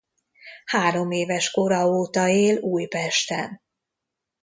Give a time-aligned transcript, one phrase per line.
[0.65, 3.61] Három éves kora óta él Újpesten.